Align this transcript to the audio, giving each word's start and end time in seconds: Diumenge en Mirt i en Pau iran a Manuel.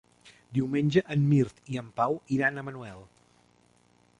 Diumenge 0.57 1.03
en 1.15 1.27
Mirt 1.33 1.61
i 1.75 1.79
en 1.83 1.91
Pau 1.99 2.17
iran 2.39 2.57
a 2.57 2.65
Manuel. 2.71 3.05